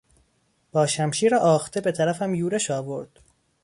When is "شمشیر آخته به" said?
0.87-1.91